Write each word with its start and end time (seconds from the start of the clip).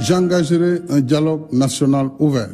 J'engagerai 0.00 0.80
un 0.88 1.00
dialogue 1.00 1.52
national 1.52 2.08
ouvert 2.18 2.50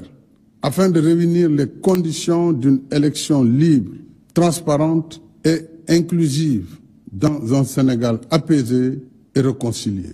afin 0.62 0.88
de 0.90 1.00
réunir 1.00 1.48
les 1.48 1.68
conditions 1.68 2.52
d'une 2.52 2.80
élection 2.90 3.44
libre, 3.44 3.92
transparente 4.34 5.22
et 5.44 5.60
inclusive 5.88 6.66
dans 7.12 7.54
un 7.54 7.62
Sénégal 7.62 8.18
apaisé 8.32 9.00
et 9.34 9.40
réconcilié. 9.40 10.10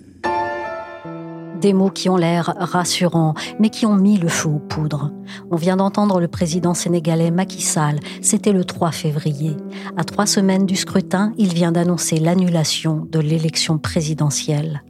Des 1.59 1.73
mots 1.73 1.89
qui 1.89 2.07
ont 2.07 2.17
l'air 2.17 2.53
rassurants, 2.59 3.33
mais 3.59 3.69
qui 3.69 3.87
ont 3.87 3.95
mis 3.95 4.17
le 4.17 4.27
feu 4.27 4.49
aux 4.49 4.59
poudres. 4.59 5.11
On 5.49 5.55
vient 5.55 5.77
d'entendre 5.77 6.19
le 6.19 6.27
président 6.27 6.75
sénégalais 6.75 7.31
Macky 7.31 7.61
Sall. 7.63 7.99
C'était 8.21 8.51
le 8.51 8.63
3 8.63 8.91
février. 8.91 9.55
À 9.97 10.03
trois 10.03 10.25
semaines 10.27 10.65
du 10.65 10.75
scrutin, 10.75 11.33
il 11.37 11.53
vient 11.53 11.71
d'annoncer 11.71 12.17
l'annulation 12.17 13.07
de 13.09 13.19
l'élection 13.19 13.79
présidentielle. 13.79 14.83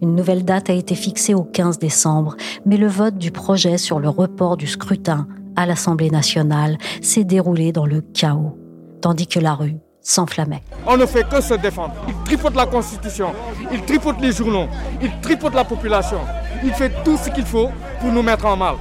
Une 0.00 0.14
nouvelle 0.14 0.44
date 0.44 0.70
a 0.70 0.72
été 0.72 0.94
fixée 0.94 1.34
au 1.34 1.42
15 1.42 1.78
décembre, 1.78 2.36
mais 2.66 2.76
le 2.76 2.86
vote 2.86 3.18
du 3.18 3.30
projet 3.30 3.78
sur 3.78 4.00
le 4.00 4.08
report 4.08 4.56
du 4.56 4.66
scrutin 4.66 5.26
à 5.56 5.66
l'Assemblée 5.66 6.10
nationale 6.10 6.78
s'est 7.00 7.24
déroulé 7.24 7.72
dans 7.72 7.86
le 7.86 8.00
chaos, 8.00 8.58
tandis 9.00 9.26
que 9.26 9.38
la 9.38 9.54
rue 9.54 9.76
s'enflammait. 10.00 10.62
On 10.86 10.96
ne 10.96 11.06
fait 11.06 11.28
que 11.28 11.40
se 11.40 11.54
défendre. 11.54 11.94
Il 12.08 12.14
tripote 12.24 12.54
la 12.56 12.66
Constitution, 12.66 13.32
il 13.72 13.82
tripote 13.82 14.20
les 14.20 14.32
journaux, 14.32 14.66
il 15.00 15.10
tripote 15.20 15.54
la 15.54 15.64
population. 15.64 16.18
Il 16.64 16.72
fait 16.72 16.92
tout 17.04 17.16
ce 17.16 17.30
qu'il 17.30 17.44
faut 17.44 17.68
pour 18.00 18.12
nous 18.12 18.22
mettre 18.22 18.46
en 18.46 18.56
mal. 18.56 18.74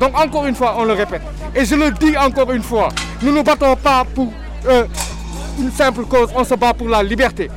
Donc 0.00 0.18
encore 0.18 0.46
une 0.46 0.54
fois, 0.54 0.74
on 0.78 0.84
le 0.84 0.92
répète. 0.92 1.22
Et 1.54 1.64
je 1.64 1.74
le 1.74 1.90
dis 1.92 2.16
encore 2.16 2.50
une 2.52 2.62
fois, 2.62 2.88
nous 3.22 3.30
ne 3.30 3.36
nous 3.36 3.42
battons 3.42 3.76
pas 3.76 4.04
pour 4.14 4.32
euh, 4.66 4.84
une 5.58 5.70
simple 5.70 6.04
cause, 6.04 6.30
on 6.34 6.44
se 6.44 6.54
bat 6.54 6.74
pour 6.74 6.88
la 6.88 7.02
liberté. 7.02 7.48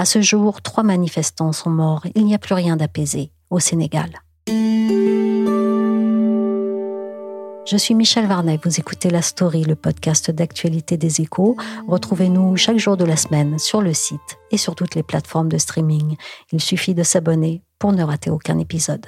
À 0.00 0.04
ce 0.04 0.22
jour, 0.22 0.62
trois 0.62 0.84
manifestants 0.84 1.52
sont 1.52 1.70
morts. 1.70 2.06
Il 2.14 2.24
n'y 2.24 2.32
a 2.32 2.38
plus 2.38 2.54
rien 2.54 2.76
d'apaisé 2.76 3.32
au 3.50 3.58
Sénégal. 3.58 4.08
Je 7.66 7.76
suis 7.76 7.96
Michel 7.96 8.28
Varnet, 8.28 8.60
vous 8.64 8.78
écoutez 8.78 9.10
La 9.10 9.22
Story, 9.22 9.64
le 9.64 9.74
podcast 9.74 10.30
d'actualité 10.30 10.96
des 10.96 11.20
échos. 11.20 11.56
Retrouvez-nous 11.88 12.56
chaque 12.56 12.78
jour 12.78 12.96
de 12.96 13.04
la 13.04 13.16
semaine 13.16 13.58
sur 13.58 13.82
le 13.82 13.92
site 13.92 14.38
et 14.52 14.56
sur 14.56 14.76
toutes 14.76 14.94
les 14.94 15.02
plateformes 15.02 15.48
de 15.48 15.58
streaming. 15.58 16.14
Il 16.52 16.60
suffit 16.60 16.94
de 16.94 17.02
s'abonner 17.02 17.64
pour 17.80 17.92
ne 17.92 18.04
rater 18.04 18.30
aucun 18.30 18.60
épisode. 18.60 19.04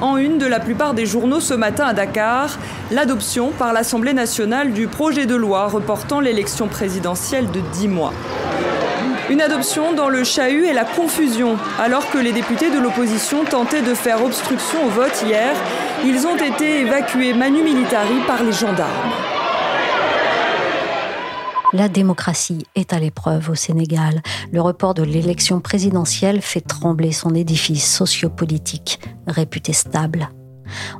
En 0.00 0.16
une 0.16 0.38
de 0.38 0.46
la 0.46 0.60
plupart 0.60 0.94
des 0.94 1.04
journaux 1.04 1.40
ce 1.40 1.52
matin 1.52 1.84
à 1.84 1.92
Dakar, 1.92 2.58
l'adoption 2.90 3.50
par 3.50 3.74
l'Assemblée 3.74 4.14
nationale 4.14 4.72
du 4.72 4.88
projet 4.88 5.26
de 5.26 5.34
loi 5.34 5.66
reportant 5.66 6.20
l'élection 6.20 6.68
présidentielle 6.68 7.50
de 7.50 7.60
10 7.60 7.88
mois. 7.88 8.14
Une 9.28 9.42
adoption 9.42 9.92
dans 9.92 10.08
le 10.08 10.24
chahut 10.24 10.64
et 10.64 10.72
la 10.72 10.84
confusion. 10.84 11.56
Alors 11.78 12.10
que 12.10 12.16
les 12.16 12.32
députés 12.32 12.70
de 12.70 12.78
l'opposition 12.78 13.44
tentaient 13.44 13.82
de 13.82 13.92
faire 13.92 14.24
obstruction 14.24 14.86
au 14.86 14.88
vote 14.88 15.22
hier, 15.26 15.54
ils 16.02 16.26
ont 16.26 16.36
été 16.36 16.80
évacués 16.80 17.34
manu 17.34 17.62
militari 17.62 18.20
par 18.26 18.42
les 18.42 18.52
gendarmes. 18.52 19.29
La 21.72 21.88
démocratie 21.88 22.66
est 22.74 22.92
à 22.92 22.98
l'épreuve 22.98 23.50
au 23.50 23.54
Sénégal. 23.54 24.22
Le 24.50 24.60
report 24.60 24.94
de 24.94 25.04
l'élection 25.04 25.60
présidentielle 25.60 26.40
fait 26.42 26.60
trembler 26.60 27.12
son 27.12 27.32
édifice 27.32 27.88
sociopolitique, 27.88 28.98
réputé 29.28 29.72
stable. 29.72 30.30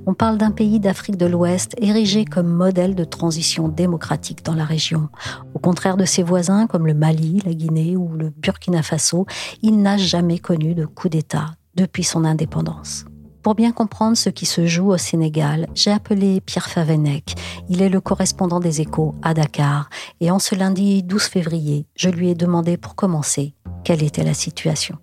On 0.07 0.15
parle 0.15 0.39
d'un 0.39 0.53
pays 0.53 0.79
d'Afrique 0.79 1.17
de 1.17 1.27
l'Ouest 1.27 1.75
érigé 1.81 2.25
comme 2.25 2.49
modèle 2.49 2.95
de 2.95 3.05
transition 3.05 3.69
démocratique 3.69 4.45
dans 4.45 4.55
la 4.55 4.65
région. 4.65 5.09
Au 5.55 5.59
contraire 5.59 5.97
de 5.97 6.05
ses 6.05 6.23
voisins 6.23 6.69
comme 6.69 6.87
le 6.87 6.95
Mali, 6.95 7.43
la 7.45 7.53
Guinée 7.53 7.97
ou 7.97 8.09
le 8.15 8.31
Burkina 8.31 8.83
Faso, 8.83 9.27
il 9.63 9.83
n'a 9.83 9.97
jamais 9.97 10.39
connu 10.39 10.75
de 10.75 10.87
coup 10.87 11.09
d'État 11.09 11.47
depuis 11.75 12.05
son 12.05 12.25
indépendance. 12.25 13.07
Pour 13.43 13.55
bien 13.55 13.73
comprendre 13.73 14.19
ce 14.19 14.29
qui 14.29 14.45
se 14.45 14.67
joue 14.67 14.93
au 14.93 14.99
Sénégal, 14.99 15.67
j'ai 15.75 15.91
appelé 15.91 16.43
Pierre 16.43 16.69
Favenec. 16.69 17.35
Il 17.71 17.81
est 17.81 17.89
le 17.89 18.03
correspondant 18.03 18.61
des 18.61 18.83
échos 18.83 19.15
à 19.23 19.33
Dakar. 19.33 19.89
Et 20.21 20.31
en 20.31 20.39
ce 20.39 20.55
lundi 20.55 21.03
12 21.03 21.23
février, 21.23 21.87
je 21.97 22.11
lui 22.11 22.29
ai 22.29 22.35
demandé 22.35 22.77
pour 22.77 22.97
commencer 22.97 23.55
quelle 23.83 24.03
était 24.03 24.25
la 24.25 24.35
situation. 24.35 24.99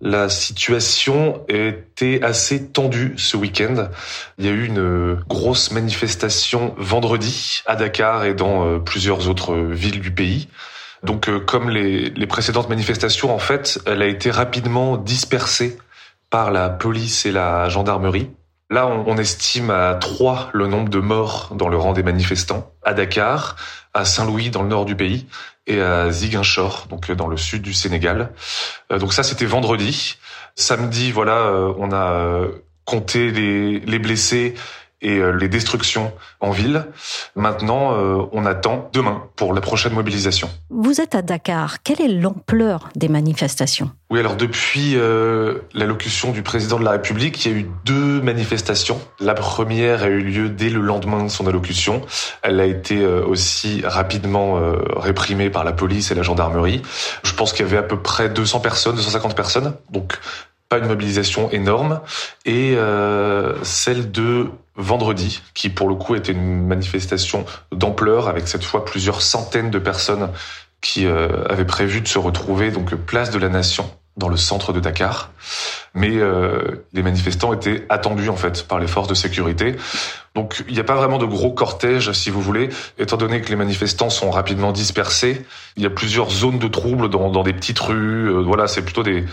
La 0.00 0.30
situation 0.30 1.42
était 1.48 2.20
assez 2.22 2.68
tendue 2.68 3.12
ce 3.18 3.36
week-end. 3.36 3.88
Il 4.38 4.46
y 4.46 4.48
a 4.48 4.52
eu 4.52 4.64
une 4.64 5.16
grosse 5.28 5.70
manifestation 5.70 6.74
vendredi 6.78 7.62
à 7.66 7.76
Dakar 7.76 8.24
et 8.24 8.32
dans 8.32 8.64
euh, 8.64 8.78
plusieurs 8.78 9.28
autres 9.28 9.54
villes 9.54 10.00
du 10.00 10.12
pays. 10.12 10.48
Donc 11.02 11.28
euh, 11.28 11.40
comme 11.40 11.68
les, 11.68 12.08
les 12.08 12.26
précédentes 12.26 12.70
manifestations, 12.70 13.34
en 13.34 13.38
fait, 13.38 13.80
elle 13.84 14.00
a 14.00 14.06
été 14.06 14.30
rapidement 14.30 14.96
dispersée 14.96 15.76
par 16.30 16.50
la 16.50 16.68
police 16.68 17.26
et 17.26 17.32
la 17.32 17.68
gendarmerie. 17.68 18.30
Là, 18.70 18.86
on, 18.86 19.16
estime 19.16 19.70
à 19.70 19.94
trois 19.94 20.50
le 20.52 20.66
nombre 20.66 20.90
de 20.90 20.98
morts 20.98 21.52
dans 21.54 21.68
le 21.68 21.78
rang 21.78 21.94
des 21.94 22.02
manifestants, 22.02 22.70
à 22.84 22.92
Dakar, 22.92 23.56
à 23.94 24.04
Saint-Louis 24.04 24.50
dans 24.50 24.62
le 24.62 24.68
nord 24.68 24.84
du 24.84 24.94
pays 24.94 25.26
et 25.66 25.80
à 25.80 26.10
Ziguinchor, 26.10 26.86
donc 26.90 27.10
dans 27.12 27.28
le 27.28 27.38
sud 27.38 27.62
du 27.62 27.72
Sénégal. 27.72 28.30
Euh, 28.92 28.98
donc 28.98 29.14
ça, 29.14 29.22
c'était 29.22 29.46
vendredi. 29.46 30.18
Samedi, 30.54 31.12
voilà, 31.12 31.38
euh, 31.38 31.72
on 31.78 31.92
a 31.92 32.12
euh, 32.12 32.48
compté 32.84 33.30
les 33.30 33.98
blessés 33.98 34.54
et 35.00 35.18
euh, 35.18 35.30
les 35.30 35.48
destructions 35.48 36.12
en 36.40 36.50
ville. 36.50 36.86
Maintenant, 37.36 37.92
euh, 37.92 38.22
on 38.32 38.44
attend 38.46 38.90
demain 38.92 39.24
pour 39.36 39.54
la 39.54 39.60
prochaine 39.60 39.92
mobilisation. 39.92 40.50
Vous 40.70 41.00
êtes 41.00 41.14
à 41.14 41.22
Dakar. 41.22 41.82
Quelle 41.82 42.00
est 42.00 42.08
l'ampleur 42.08 42.88
des 42.96 43.08
manifestations? 43.08 43.90
Oui, 44.10 44.18
alors 44.20 44.36
depuis 44.36 44.96
euh, 44.96 45.58
l'allocution 45.74 46.32
du 46.32 46.42
président 46.42 46.78
de 46.78 46.84
la 46.84 46.92
République, 46.92 47.44
il 47.44 47.52
y 47.52 47.54
a 47.54 47.58
eu 47.58 47.70
deux 47.84 48.20
manifestations. 48.22 49.00
La 49.20 49.34
première 49.34 50.02
a 50.02 50.08
eu 50.08 50.20
lieu 50.20 50.48
dès 50.48 50.70
le 50.70 50.80
lendemain 50.80 51.22
de 51.22 51.28
son 51.28 51.46
allocution. 51.46 52.02
Elle 52.42 52.58
a 52.58 52.64
été 52.64 53.04
aussi 53.06 53.82
rapidement 53.84 54.58
réprimée 54.96 55.50
par 55.50 55.64
la 55.64 55.72
police 55.72 56.10
et 56.10 56.14
la 56.14 56.22
gendarmerie. 56.22 56.82
Je 57.22 57.34
pense 57.34 57.52
qu'il 57.52 57.66
y 57.66 57.68
avait 57.68 57.78
à 57.78 57.82
peu 57.82 58.00
près 58.00 58.28
200 58.28 58.60
personnes, 58.60 58.96
250 58.96 59.36
personnes. 59.36 59.74
Donc 59.90 60.18
pas 60.68 60.78
une 60.78 60.86
mobilisation 60.86 61.50
énorme, 61.50 62.00
et 62.44 62.74
euh, 62.76 63.54
celle 63.64 64.10
de 64.10 64.50
vendredi, 64.76 65.42
qui 65.54 65.70
pour 65.70 65.88
le 65.88 65.94
coup 65.94 66.14
était 66.14 66.32
une 66.32 66.66
manifestation 66.66 67.44
d'ampleur, 67.72 68.28
avec 68.28 68.48
cette 68.48 68.64
fois 68.64 68.84
plusieurs 68.84 69.22
centaines 69.22 69.70
de 69.70 69.78
personnes 69.78 70.30
qui 70.80 71.06
euh, 71.06 71.44
avaient 71.48 71.64
prévu 71.64 72.00
de 72.00 72.08
se 72.08 72.18
retrouver 72.18 72.70
donc 72.70 72.94
place 72.94 73.30
de 73.30 73.38
la 73.38 73.48
Nation 73.48 73.90
dans 74.18 74.28
le 74.28 74.36
centre 74.36 74.72
de 74.72 74.80
Dakar. 74.80 75.30
Mais 75.94 76.16
euh, 76.16 76.84
les 76.92 77.02
manifestants 77.02 77.52
étaient 77.52 77.86
attendus 77.88 78.28
en 78.28 78.36
fait 78.36 78.66
par 78.66 78.78
les 78.78 78.86
forces 78.86 79.08
de 79.08 79.14
sécurité. 79.14 79.76
Donc 80.34 80.62
il 80.68 80.74
n'y 80.74 80.80
a 80.80 80.84
pas 80.84 80.96
vraiment 80.96 81.18
de 81.18 81.24
gros 81.24 81.52
cortège, 81.52 82.12
si 82.12 82.30
vous 82.30 82.42
voulez, 82.42 82.68
étant 82.98 83.16
donné 83.16 83.40
que 83.40 83.48
les 83.48 83.56
manifestants 83.56 84.10
sont 84.10 84.30
rapidement 84.30 84.72
dispersés. 84.72 85.44
Il 85.76 85.82
y 85.82 85.86
a 85.86 85.90
plusieurs 85.90 86.30
zones 86.30 86.58
de 86.58 86.68
troubles 86.68 87.08
dans, 87.08 87.30
dans 87.30 87.42
des 87.42 87.52
petites 87.52 87.78
rues. 87.78 88.28
Euh, 88.28 88.42
voilà, 88.42 88.66
c'est 88.66 88.82
plutôt 88.82 89.02
des 89.02 89.24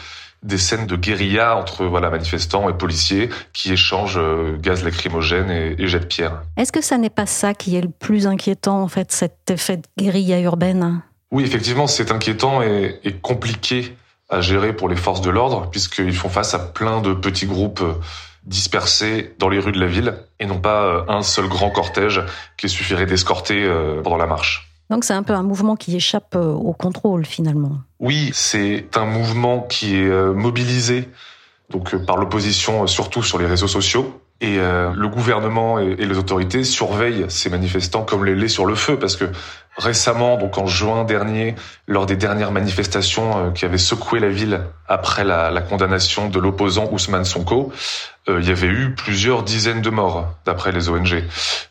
des 0.45 0.57
scènes 0.57 0.86
de 0.86 0.95
guérilla 0.95 1.57
entre 1.57 1.86
voilà 1.86 2.09
manifestants 2.09 2.69
et 2.69 2.74
policiers 2.74 3.30
qui 3.51 3.74
échangent 3.74 4.19
euh, 4.19 4.57
gaz 4.57 4.83
lacrymogène 4.83 5.50
et, 5.50 5.75
et 5.77 5.88
jets 5.88 6.00
de 6.00 6.06
pierre. 6.06 6.44
Est-ce 6.56 6.71
que 6.71 6.81
ça 6.81 6.97
n'est 6.97 7.09
pas 7.09 7.25
ça 7.25 7.53
qui 7.53 7.75
est 7.75 7.81
le 7.81 7.89
plus 7.89 8.27
inquiétant 8.27 8.81
en 8.81 8.88
fait, 8.88 9.12
cet 9.12 9.50
effet 9.50 9.77
de 9.77 9.83
guérilla 9.97 10.39
urbaine? 10.39 11.01
Oui, 11.31 11.44
effectivement, 11.44 11.88
c'est 11.88 12.12
inquiétant 12.12 12.62
et, 12.62 13.00
et, 13.03 13.13
compliqué 13.13 13.97
à 14.30 14.39
gérer 14.42 14.74
pour 14.74 14.88
les 14.88 14.95
forces 14.95 15.21
de 15.21 15.31
l'ordre 15.31 15.69
puisqu'ils 15.69 16.15
font 16.15 16.30
face 16.30 16.53
à 16.53 16.59
plein 16.59 17.01
de 17.01 17.13
petits 17.13 17.48
groupes 17.48 17.81
euh, 17.81 17.94
dispersés 18.45 19.33
dans 19.39 19.50
les 19.50 19.57
rues 19.57 19.71
de 19.71 19.80
la 19.80 19.88
ville 19.88 20.13
et 20.39 20.45
non 20.45 20.59
pas 20.59 20.83
euh, 20.83 21.03
un 21.07 21.24
seul 21.24 21.48
grand 21.48 21.71
cortège 21.71 22.21
qui 22.57 22.69
suffirait 22.69 23.07
d'escorter 23.07 23.68
pendant 24.03 24.18
la 24.18 24.27
marche. 24.27 24.75
Donc 24.90 25.04
c'est 25.04 25.14
un 25.14 25.24
peu 25.24 25.34
un 25.34 25.44
mouvement 25.44 25.76
qui 25.76 25.96
échappe 25.96 26.36
euh, 26.36 26.52
au 26.52 26.74
contrôle 26.74 27.26
finalement. 27.26 27.78
Oui, 28.00 28.30
c'est 28.34 28.96
un 28.96 29.06
mouvement 29.06 29.62
qui 29.62 29.96
est 29.96 30.08
euh, 30.08 30.34
mobilisé 30.34 31.10
euh, 31.74 32.06
par 32.06 32.18
l'opposition 32.18 32.86
surtout 32.88 33.24
sur 33.24 33.40
les 33.40 33.48
réseaux 33.48 33.68
sociaux 33.68 34.22
Et 34.42 34.60
euh, 34.60 34.92
le 34.94 35.08
gouvernement 35.08 35.80
et, 35.80 35.96
les 35.96 36.18
autorités 36.18 36.66
surveillent 36.66 37.26
ces 37.30 37.50
manifestants 37.50 38.04
comme 38.04 38.26
les 38.26 38.36
laits 38.36 38.50
sur 38.50 38.66
le 38.66 38.76
feu, 38.76 39.00
parce 39.00 39.16
que 39.16 39.26
récemment, 39.78 40.38
donc 40.38 40.58
en 40.58 40.66
juin 40.66 41.06
dernier, 41.06 41.56
lors 41.88 42.06
des 42.06 42.18
dernières 42.18 42.52
manifestations 42.52 43.38
euh, 43.38 43.52
qui 43.52 43.64
avaient 43.64 43.78
secoué 43.78 44.20
la 44.20 44.28
ville 44.28 44.62
après 44.90 45.24
la, 45.24 45.62
condamnation 45.62 46.28
de 46.28 46.40
l'opposant 46.40 46.90
Ousmane 46.92 47.24
Sonko, 47.24 47.72
euh, 48.28 48.40
il 48.42 48.48
y 48.48 48.52
avait 48.52 48.68
eu 48.68 48.94
plusieurs 48.94 49.44
dizaines 49.44 49.82
de 49.82 49.90
morts, 49.90 50.28
d'après 50.46 50.74
les 50.74 50.90
ONG. 50.90 51.24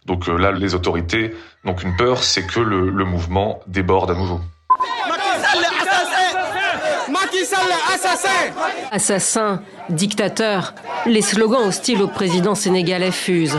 Donc 0.07 0.27
là, 0.27 0.51
les 0.51 0.75
autorités 0.75 1.35
n'ont 1.65 1.75
qu'une 1.75 1.97
peur, 1.97 2.23
c'est 2.23 2.47
que 2.47 2.61
le 2.61 3.05
mouvement 3.05 3.61
déborde 3.67 4.11
à 4.11 4.15
nouveau. 4.15 4.41
Assassin 7.95 8.29
Assassin, 8.91 9.63
dictateur, 9.89 10.75
les 11.07 11.23
slogans 11.23 11.67
hostiles 11.67 12.03
au 12.03 12.09
président 12.09 12.55
sénégalais 12.55 13.11
fusent. 13.11 13.59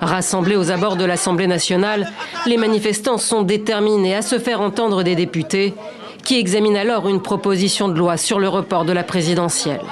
Rassemblés 0.00 0.56
aux 0.56 0.70
abords 0.70 0.96
de 0.96 1.04
l'Assemblée 1.04 1.46
nationale, 1.46 2.10
les 2.46 2.56
manifestants 2.56 3.18
sont 3.18 3.42
déterminés 3.42 4.14
à 4.14 4.22
se 4.22 4.38
faire 4.38 4.60
entendre 4.60 5.02
des 5.02 5.14
députés 5.14 5.74
qui 6.22 6.38
examinent 6.38 6.76
alors 6.76 7.08
une 7.08 7.22
proposition 7.22 7.88
de 7.88 7.98
loi 7.98 8.16
sur 8.16 8.38
le 8.38 8.48
report 8.48 8.84
de 8.84 8.92
la 8.92 9.04
présidentielle. 9.04 9.82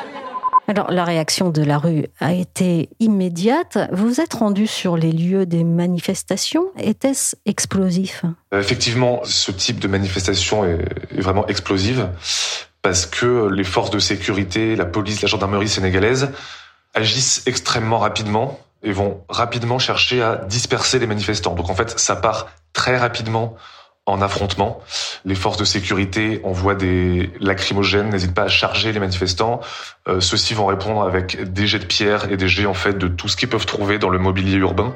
Alors, 0.66 0.90
la 0.90 1.04
réaction 1.04 1.50
de 1.50 1.62
la 1.62 1.76
rue 1.76 2.06
a 2.20 2.32
été 2.32 2.88
immédiate. 2.98 3.76
Vous 3.92 4.08
vous 4.08 4.20
êtes 4.22 4.32
rendu 4.32 4.66
sur 4.66 4.96
les 4.96 5.12
lieux 5.12 5.44
des 5.44 5.62
manifestations. 5.62 6.64
Était-ce 6.78 7.36
explosif? 7.44 8.24
Euh, 8.54 8.60
Effectivement, 8.60 9.20
ce 9.24 9.52
type 9.52 9.78
de 9.78 9.88
manifestation 9.88 10.64
est 10.64 11.20
vraiment 11.20 11.46
explosive 11.48 12.08
parce 12.84 13.06
que 13.06 13.48
les 13.50 13.64
forces 13.64 13.88
de 13.88 13.98
sécurité, 13.98 14.76
la 14.76 14.84
police, 14.84 15.22
la 15.22 15.26
gendarmerie 15.26 15.70
sénégalaise 15.70 16.30
agissent 16.92 17.42
extrêmement 17.46 17.98
rapidement 17.98 18.60
et 18.82 18.92
vont 18.92 19.24
rapidement 19.30 19.78
chercher 19.78 20.22
à 20.22 20.36
disperser 20.36 20.98
les 20.98 21.06
manifestants. 21.06 21.54
Donc 21.54 21.70
en 21.70 21.74
fait, 21.74 21.98
ça 21.98 22.14
part 22.14 22.48
très 22.74 22.98
rapidement 22.98 23.56
en 24.04 24.20
affrontement. 24.20 24.82
Les 25.24 25.34
forces 25.34 25.56
de 25.56 25.64
sécurité 25.64 26.42
envoient 26.44 26.74
des 26.74 27.30
lacrymogènes, 27.40 28.10
n'hésitent 28.10 28.34
pas 28.34 28.42
à 28.42 28.48
charger 28.48 28.92
les 28.92 29.00
manifestants. 29.00 29.62
Euh, 30.06 30.20
Ceux-ci 30.20 30.52
vont 30.52 30.66
répondre 30.66 31.04
avec 31.04 31.42
des 31.54 31.66
jets 31.66 31.78
de 31.78 31.86
pierre 31.86 32.30
et 32.30 32.36
des 32.36 32.48
jets 32.48 32.66
en 32.66 32.74
fait 32.74 32.98
de 32.98 33.08
tout 33.08 33.28
ce 33.28 33.38
qu'ils 33.38 33.48
peuvent 33.48 33.64
trouver 33.64 33.98
dans 33.98 34.10
le 34.10 34.18
mobilier 34.18 34.58
urbain, 34.58 34.94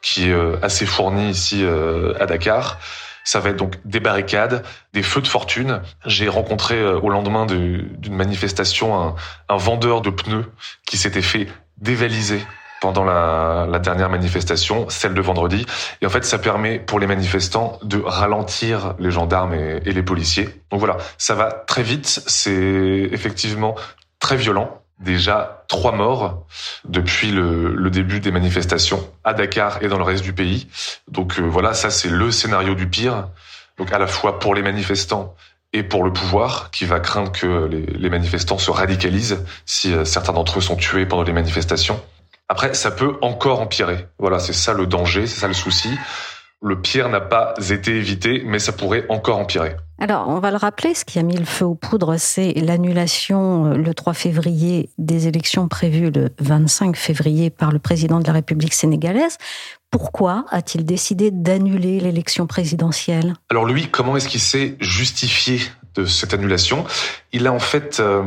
qui 0.00 0.30
est 0.30 0.32
euh, 0.32 0.56
assez 0.62 0.86
fourni 0.86 1.28
ici 1.28 1.62
euh, 1.62 2.14
à 2.18 2.24
Dakar. 2.24 2.78
Ça 3.26 3.40
va 3.40 3.50
être 3.50 3.56
donc 3.56 3.74
des 3.84 3.98
barricades, 3.98 4.62
des 4.94 5.02
feux 5.02 5.20
de 5.20 5.26
fortune. 5.26 5.82
J'ai 6.06 6.28
rencontré 6.28 6.76
euh, 6.76 7.00
au 7.00 7.10
lendemain 7.10 7.44
d'une 7.44 8.14
manifestation 8.14 9.16
un, 9.48 9.56
vendeur 9.56 10.00
de 10.00 10.10
pneus 10.10 10.46
qui 10.86 10.96
s'était 10.96 11.22
fait 11.22 11.48
dévaliser 11.76 12.40
pendant 12.80 13.02
la, 13.02 13.66
la, 13.68 13.80
dernière 13.80 14.10
manifestation, 14.10 14.88
celle 14.90 15.12
de 15.12 15.20
vendredi. 15.20 15.66
Et 16.02 16.06
en 16.06 16.08
fait, 16.08 16.24
ça 16.24 16.38
permet 16.38 16.78
pour 16.78 17.00
les 17.00 17.08
manifestants 17.08 17.80
de 17.82 18.00
ralentir 18.00 18.94
les 19.00 19.10
gendarmes 19.10 19.54
et, 19.54 19.80
et 19.84 19.92
les 19.92 20.02
policiers. 20.04 20.48
Donc 20.70 20.78
voilà, 20.78 20.96
ça 21.18 21.34
va 21.34 21.50
très 21.50 21.82
vite. 21.82 22.06
C'est 22.06 23.08
effectivement 23.10 23.74
très 24.20 24.36
violent 24.36 24.82
déjà 24.98 25.64
trois 25.68 25.92
morts 25.92 26.46
depuis 26.84 27.30
le, 27.30 27.74
le, 27.74 27.90
début 27.90 28.20
des 28.20 28.30
manifestations 28.30 29.08
à 29.24 29.34
Dakar 29.34 29.82
et 29.82 29.88
dans 29.88 29.98
le 29.98 30.04
reste 30.04 30.24
du 30.24 30.32
pays. 30.32 30.68
Donc 31.08 31.38
euh, 31.38 31.42
voilà, 31.42 31.74
ça 31.74 31.90
c'est 31.90 32.08
le 32.08 32.30
scénario 32.30 32.74
du 32.74 32.88
pire. 32.88 33.28
Donc 33.78 33.92
à 33.92 33.98
la 33.98 34.06
fois 34.06 34.38
pour 34.38 34.54
les 34.54 34.62
manifestants 34.62 35.34
et 35.72 35.82
pour 35.82 36.04
le 36.04 36.12
pouvoir, 36.12 36.70
qui 36.70 36.86
va 36.86 37.00
craindre 37.00 37.32
que 37.32 37.66
les, 37.66 37.84
les 37.84 38.10
manifestants 38.10 38.58
se 38.58 38.70
radicalisent 38.70 39.44
si 39.66 39.92
euh, 39.92 40.04
certains 40.04 40.32
d'entre 40.32 40.58
eux 40.58 40.62
sont 40.62 40.76
tués 40.76 41.04
pendant 41.04 41.24
les 41.24 41.32
manifestations. 41.32 42.00
Après, 42.48 42.72
ça 42.74 42.90
peut 42.90 43.16
encore 43.22 43.60
empirer. 43.60 44.06
Voilà, 44.18 44.38
c'est 44.38 44.52
ça 44.52 44.72
le 44.72 44.86
danger, 44.86 45.26
c'est 45.26 45.40
ça 45.40 45.48
le 45.48 45.54
souci. 45.54 45.90
Le 46.62 46.80
pire 46.80 47.08
n'a 47.08 47.20
pas 47.20 47.54
été 47.70 47.96
évité, 47.96 48.42
mais 48.46 48.58
ça 48.58 48.72
pourrait 48.72 49.04
encore 49.08 49.38
empirer. 49.38 49.76
Alors, 49.98 50.28
on 50.28 50.40
va 50.40 50.50
le 50.50 50.58
rappeler, 50.58 50.94
ce 50.94 51.06
qui 51.06 51.18
a 51.18 51.22
mis 51.22 51.36
le 51.36 51.46
feu 51.46 51.64
aux 51.64 51.74
poudres, 51.74 52.16
c'est 52.18 52.52
l'annulation 52.52 53.72
euh, 53.72 53.76
le 53.76 53.94
3 53.94 54.12
février 54.12 54.90
des 54.98 55.26
élections 55.26 55.68
prévues 55.68 56.10
le 56.10 56.28
25 56.38 56.96
février 56.96 57.48
par 57.48 57.72
le 57.72 57.78
président 57.78 58.20
de 58.20 58.26
la 58.26 58.34
République 58.34 58.74
sénégalaise. 58.74 59.38
Pourquoi 59.90 60.44
a-t-il 60.50 60.84
décidé 60.84 61.30
d'annuler 61.30 62.00
l'élection 62.00 62.46
présidentielle? 62.46 63.34
Alors 63.48 63.64
lui, 63.64 63.88
comment 63.88 64.16
est-ce 64.16 64.28
qu'il 64.28 64.40
s'est 64.40 64.76
justifié 64.80 65.60
de 65.94 66.04
cette 66.04 66.34
annulation? 66.34 66.84
Il 67.32 67.46
a 67.46 67.52
en 67.52 67.58
fait 67.58 67.98
euh, 68.00 68.22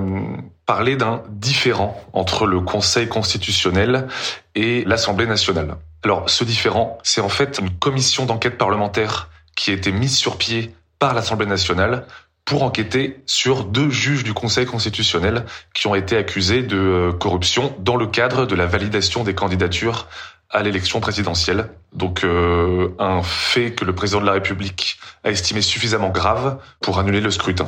parlé 0.66 0.95
d'un 0.95 1.21
différent 1.30 2.01
entre 2.13 2.48
le 2.48 2.62
Conseil 2.62 3.07
constitutionnel 3.07 4.07
et 4.56 4.83
l'Assemblée 4.86 5.27
nationale. 5.27 5.75
Alors 6.04 6.27
ce 6.30 6.44
différent, 6.44 6.98
c'est 7.04 7.21
en 7.21 7.30
fait 7.30 7.60
une 7.60 7.69
commission 7.69 8.25
d'enquête 8.25 8.57
parlementaire 8.57 9.30
qui 9.56 9.69
a 9.69 9.74
été 9.74 9.92
mise 9.92 10.16
sur 10.16 10.38
pied 10.38 10.74
par 11.00 11.13
l'Assemblée 11.13 11.48
nationale 11.48 12.06
pour 12.46 12.63
enquêter 12.63 13.22
sur 13.25 13.63
deux 13.63 13.90
juges 13.90 14.24
du 14.24 14.34
Conseil 14.34 14.66
constitutionnel 14.66 15.46
qui 15.74 15.88
ont 15.88 15.96
été 15.96 16.18
accusés 16.18 16.63
de 16.63 16.78
euh, 16.78 17.13
corruption 17.13 17.75
dans 17.80 17.96
le 17.96 18.07
cadre 18.07 18.46
de 18.46 18.56
la 18.56 18.66
validation 18.66 19.24
des 19.24 19.36
candidatures 19.36 20.07
à 20.50 20.63
l'élection 20.63 21.00
présidentielle. 21.00 21.69
Donc 21.94 22.24
euh, 22.24 22.90
un 22.98 23.22
fait 23.22 23.74
que 23.74 23.86
le 23.86 23.94
président 23.94 24.19
de 24.19 24.25
la 24.25 24.31
République 24.31 25.00
a 25.24 25.30
estimé 25.30 25.62
suffisamment 25.62 26.10
grave 26.10 26.57
pour 26.81 27.00
annuler 27.00 27.22
le 27.22 27.30
scrutin. 27.30 27.68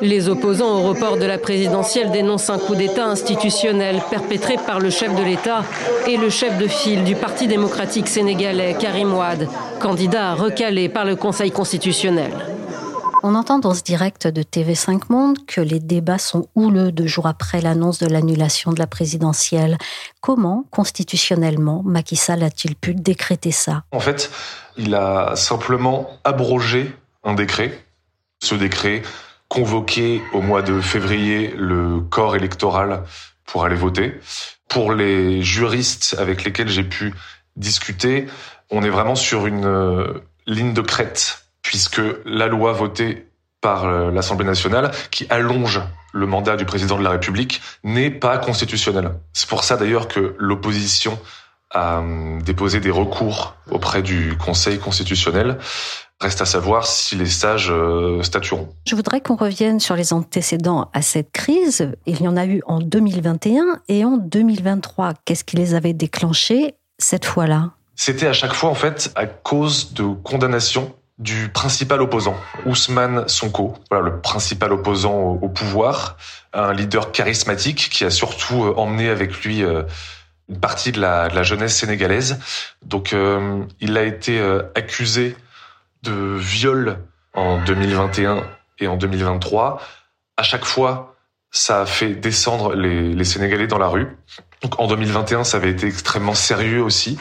Les 0.00 0.28
opposants 0.28 0.78
au 0.78 0.82
report 0.82 1.16
de 1.16 1.24
la 1.24 1.38
présidentielle 1.38 2.10
dénoncent 2.10 2.50
un 2.50 2.58
coup 2.58 2.74
d'État 2.74 3.06
institutionnel 3.06 4.02
perpétré 4.10 4.56
par 4.56 4.80
le 4.80 4.90
chef 4.90 5.14
de 5.14 5.22
l'État 5.22 5.64
et 6.06 6.16
le 6.16 6.30
chef 6.30 6.58
de 6.58 6.66
file 6.66 7.04
du 7.04 7.14
Parti 7.14 7.46
démocratique 7.46 8.08
sénégalais, 8.08 8.76
Karim 8.78 9.14
Ouad, 9.14 9.48
candidat 9.80 10.34
recalé 10.34 10.88
par 10.88 11.04
le 11.04 11.16
Conseil 11.16 11.50
constitutionnel. 11.52 12.32
On 13.22 13.34
entend 13.34 13.58
dans 13.58 13.72
ce 13.72 13.82
direct 13.82 14.26
de 14.26 14.42
TV5 14.42 15.04
Monde 15.08 15.38
que 15.46 15.62
les 15.62 15.80
débats 15.80 16.18
sont 16.18 16.46
houleux 16.54 16.92
deux 16.92 17.06
jours 17.06 17.26
après 17.26 17.62
l'annonce 17.62 17.98
de 17.98 18.06
l'annulation 18.06 18.72
de 18.72 18.78
la 18.78 18.86
présidentielle. 18.86 19.78
Comment, 20.20 20.66
constitutionnellement, 20.70 21.82
Macky 21.86 22.16
Sall 22.16 22.42
a-t-il 22.42 22.76
pu 22.76 22.94
décréter 22.94 23.50
ça? 23.50 23.84
En 23.92 24.00
fait, 24.00 24.30
il 24.76 24.94
a 24.94 25.34
simplement 25.36 26.10
abrogé 26.24 26.94
un 27.22 27.32
décret. 27.32 27.82
Ce 28.42 28.54
décret 28.54 29.00
convoqué 29.48 30.22
au 30.32 30.40
mois 30.40 30.62
de 30.62 30.80
février 30.80 31.54
le 31.56 32.00
corps 32.00 32.36
électoral 32.36 33.02
pour 33.44 33.64
aller 33.64 33.76
voter. 33.76 34.18
Pour 34.68 34.92
les 34.92 35.42
juristes 35.42 36.16
avec 36.18 36.44
lesquels 36.44 36.68
j'ai 36.68 36.84
pu 36.84 37.14
discuter, 37.56 38.26
on 38.70 38.82
est 38.82 38.90
vraiment 38.90 39.14
sur 39.14 39.46
une 39.46 39.66
euh, 39.66 40.14
ligne 40.46 40.72
de 40.72 40.80
crête, 40.80 41.46
puisque 41.62 42.02
la 42.24 42.48
loi 42.48 42.72
votée 42.72 43.28
par 43.60 43.84
euh, 43.84 44.10
l'Assemblée 44.10 44.46
nationale, 44.46 44.90
qui 45.10 45.26
allonge 45.30 45.80
le 46.12 46.26
mandat 46.26 46.56
du 46.56 46.64
président 46.64 46.98
de 46.98 47.04
la 47.04 47.10
République, 47.10 47.60
n'est 47.82 48.10
pas 48.10 48.38
constitutionnelle. 48.38 49.12
C'est 49.32 49.48
pour 49.48 49.64
ça 49.64 49.76
d'ailleurs 49.76 50.08
que 50.08 50.34
l'opposition 50.38 51.18
a 51.74 51.98
hum, 51.98 52.40
déposé 52.42 52.80
des 52.80 52.90
recours 52.90 53.56
auprès 53.70 54.02
du 54.02 54.36
Conseil 54.38 54.78
constitutionnel 54.78 55.58
Reste 56.20 56.40
à 56.40 56.46
savoir 56.46 56.86
si 56.86 57.16
les 57.16 57.26
sages 57.26 57.70
euh, 57.70 58.22
statueront. 58.22 58.68
Je 58.86 58.94
voudrais 58.94 59.20
qu'on 59.20 59.36
revienne 59.36 59.80
sur 59.80 59.96
les 59.96 60.12
antécédents 60.12 60.88
à 60.92 61.02
cette 61.02 61.32
crise. 61.32 61.92
Il 62.06 62.22
y 62.22 62.28
en 62.28 62.36
a 62.36 62.46
eu 62.46 62.62
en 62.66 62.78
2021 62.78 63.80
et 63.88 64.04
en 64.04 64.16
2023. 64.16 65.14
Qu'est-ce 65.24 65.44
qui 65.44 65.56
les 65.56 65.74
avait 65.74 65.92
déclenchés 65.92 66.76
cette 66.98 67.24
fois-là? 67.24 67.72
C'était 67.96 68.28
à 68.28 68.32
chaque 68.32 68.54
fois 68.54 68.70
en 68.70 68.74
fait 68.74 69.12
à 69.16 69.26
cause 69.26 69.92
de 69.92 70.04
condamnations 70.04 70.94
du 71.18 71.48
principal 71.48 72.00
opposant, 72.00 72.34
Ousmane 72.66 73.28
Sonko, 73.28 73.74
voilà 73.88 74.04
le 74.04 74.20
principal 74.20 74.72
opposant 74.72 75.38
au, 75.40 75.48
pouvoir, 75.48 76.16
un 76.52 76.72
leader 76.72 77.12
charismatique 77.12 77.88
qui 77.88 78.04
a 78.04 78.10
surtout 78.10 78.64
euh, 78.64 78.74
emmené 78.76 79.08
avec 79.10 79.44
lui 79.44 79.62
euh, 79.62 79.84
une 80.48 80.60
partie 80.60 80.92
de 80.92 81.00
la, 81.00 81.28
de 81.28 81.34
la 81.34 81.42
jeunesse 81.42 81.76
sénégalaise. 81.76 82.38
Donc 82.82 83.14
il 83.80 83.96
a 83.96 84.02
été 84.02 84.40
accusé 84.74 85.36
de 86.02 86.12
viol 86.36 86.98
en 87.32 87.62
2021 87.64 88.44
et 88.78 88.88
en 88.88 88.96
2023. 88.96 89.80
À 90.36 90.42
chaque 90.42 90.64
fois, 90.64 91.14
ça 91.50 91.82
a 91.82 91.86
fait 91.86 92.14
descendre 92.14 92.74
les, 92.74 93.14
les 93.14 93.24
Sénégalais 93.24 93.68
dans 93.68 93.78
la 93.78 93.86
rue. 93.86 94.08
Donc 94.62 94.80
en 94.80 94.86
2021, 94.86 95.44
ça 95.44 95.58
avait 95.58 95.70
été 95.70 95.86
extrêmement 95.86 96.34
sérieux 96.34 96.82
aussi, 96.82 97.18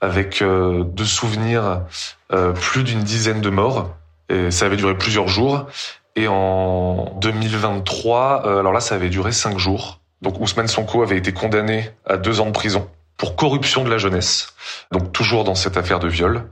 avec 0.00 0.42
euh, 0.42 0.82
de 0.84 1.04
souvenirs 1.04 1.82
euh, 2.32 2.52
plus 2.52 2.82
d'une 2.82 3.02
dizaine 3.02 3.40
de 3.40 3.50
morts. 3.50 3.94
Et 4.28 4.50
ça 4.50 4.66
avait 4.66 4.76
duré 4.76 4.96
plusieurs 4.98 5.28
jours. 5.28 5.66
Et 6.16 6.26
en 6.26 7.12
2023, 7.20 8.46
euh, 8.46 8.60
alors 8.60 8.72
là, 8.72 8.80
ça 8.80 8.96
avait 8.96 9.10
duré 9.10 9.30
cinq 9.30 9.58
jours. 9.58 10.00
Donc 10.22 10.40
Ousmane 10.40 10.68
Sonko 10.68 11.02
avait 11.02 11.18
été 11.18 11.32
condamné 11.32 11.90
à 12.06 12.16
deux 12.16 12.40
ans 12.40 12.46
de 12.46 12.52
prison 12.52 12.88
pour 13.16 13.36
corruption 13.36 13.84
de 13.84 13.90
la 13.90 13.98
jeunesse. 13.98 14.54
Donc 14.92 15.12
toujours 15.12 15.44
dans 15.44 15.54
cette 15.54 15.76
affaire 15.76 15.98
de 15.98 16.08
viol. 16.08 16.48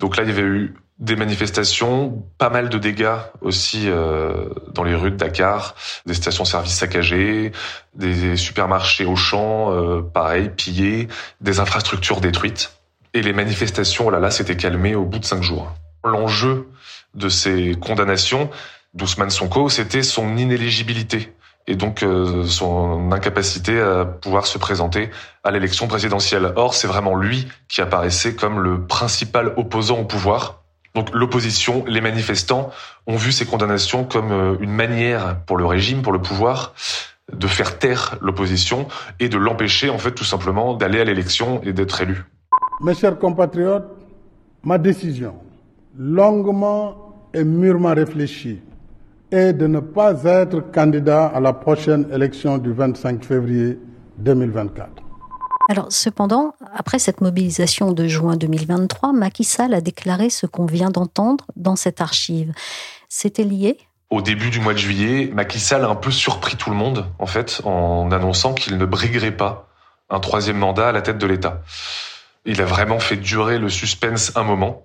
Donc 0.00 0.16
là, 0.16 0.24
il 0.24 0.28
y 0.28 0.32
avait 0.32 0.42
eu 0.42 0.74
des 0.98 1.16
manifestations, 1.16 2.24
pas 2.38 2.50
mal 2.50 2.68
de 2.68 2.78
dégâts 2.78 3.16
aussi 3.40 3.88
euh, 3.88 4.48
dans 4.72 4.84
les 4.84 4.94
rues 4.94 5.10
de 5.10 5.16
Dakar, 5.16 5.74
des 6.06 6.14
stations-service 6.14 6.74
saccagées, 6.74 7.50
des 7.94 8.36
supermarchés 8.36 9.04
au 9.04 9.16
champ, 9.16 9.72
euh, 9.72 10.02
pareil, 10.02 10.50
pillés, 10.50 11.08
des 11.40 11.58
infrastructures 11.58 12.20
détruites. 12.20 12.72
Et 13.12 13.22
les 13.22 13.32
manifestations, 13.32 14.06
oh 14.06 14.10
là 14.10 14.20
là, 14.20 14.30
s'étaient 14.30 14.56
calmées 14.56 14.94
au 14.94 15.04
bout 15.04 15.18
de 15.18 15.24
cinq 15.24 15.42
jours. 15.42 15.72
L'enjeu 16.04 16.68
de 17.14 17.28
ces 17.28 17.74
condamnations 17.74 18.50
d'Ousmane 18.94 19.30
Sonko, 19.30 19.68
c'était 19.68 20.02
son 20.02 20.36
inéligibilité 20.36 21.32
et 21.66 21.76
donc 21.76 22.02
euh, 22.02 22.44
son 22.44 23.10
incapacité 23.12 23.80
à 23.80 24.04
pouvoir 24.04 24.46
se 24.46 24.58
présenter 24.58 25.10
à 25.42 25.50
l'élection 25.50 25.86
présidentielle. 25.86 26.52
Or, 26.56 26.74
c'est 26.74 26.86
vraiment 26.86 27.16
lui 27.16 27.48
qui 27.68 27.80
apparaissait 27.80 28.34
comme 28.34 28.60
le 28.60 28.86
principal 28.86 29.52
opposant 29.56 29.98
au 30.00 30.04
pouvoir. 30.04 30.62
Donc 30.94 31.10
l'opposition, 31.12 31.84
les 31.86 32.00
manifestants 32.00 32.70
ont 33.06 33.16
vu 33.16 33.32
ces 33.32 33.46
condamnations 33.46 34.04
comme 34.04 34.30
euh, 34.30 34.56
une 34.60 34.72
manière 34.72 35.40
pour 35.46 35.56
le 35.56 35.66
régime, 35.66 36.02
pour 36.02 36.12
le 36.12 36.20
pouvoir, 36.20 36.74
de 37.32 37.46
faire 37.46 37.78
taire 37.78 38.16
l'opposition 38.20 38.86
et 39.18 39.28
de 39.28 39.38
l'empêcher 39.38 39.90
en 39.90 39.98
fait 39.98 40.12
tout 40.12 40.24
simplement 40.24 40.74
d'aller 40.74 41.00
à 41.00 41.04
l'élection 41.04 41.60
et 41.64 41.72
d'être 41.72 42.00
élu. 42.00 42.24
Mes 42.80 42.94
chers 42.94 43.18
compatriotes, 43.18 43.88
ma 44.62 44.78
décision, 44.78 45.36
longuement 45.96 47.14
et 47.32 47.44
mûrement 47.44 47.94
réfléchie, 47.94 48.60
est 49.34 49.52
de 49.52 49.66
ne 49.66 49.80
pas 49.80 50.22
être 50.24 50.60
candidat 50.72 51.26
à 51.26 51.40
la 51.40 51.52
prochaine 51.52 52.06
élection 52.12 52.58
du 52.58 52.72
25 52.72 53.24
février 53.24 53.78
2024. 54.18 54.88
Alors, 55.68 55.86
cependant, 55.90 56.54
après 56.74 56.98
cette 56.98 57.20
mobilisation 57.20 57.92
de 57.92 58.06
juin 58.06 58.36
2023, 58.36 59.12
Macky 59.12 59.44
Sall 59.44 59.74
a 59.74 59.80
déclaré 59.80 60.30
ce 60.30 60.46
qu'on 60.46 60.66
vient 60.66 60.90
d'entendre 60.90 61.44
dans 61.56 61.74
cette 61.74 62.00
archive. 62.00 62.52
C'était 63.08 63.44
lié? 63.44 63.78
Au 64.10 64.22
début 64.22 64.50
du 64.50 64.60
mois 64.60 64.74
de 64.74 64.78
juillet, 64.78 65.30
Macky 65.34 65.58
Sall 65.58 65.84
a 65.84 65.88
un 65.88 65.96
peu 65.96 66.12
surpris 66.12 66.56
tout 66.56 66.70
le 66.70 66.76
monde, 66.76 67.06
en 67.18 67.26
fait, 67.26 67.60
en 67.64 68.12
annonçant 68.12 68.54
qu'il 68.54 68.78
ne 68.78 68.84
briguerait 68.84 69.36
pas 69.36 69.68
un 70.10 70.20
troisième 70.20 70.58
mandat 70.58 70.90
à 70.90 70.92
la 70.92 71.02
tête 71.02 71.18
de 71.18 71.26
l'État. 71.26 71.62
Il 72.44 72.60
a 72.60 72.66
vraiment 72.66 73.00
fait 73.00 73.16
durer 73.16 73.58
le 73.58 73.70
suspense 73.70 74.32
un 74.36 74.44
moment 74.44 74.84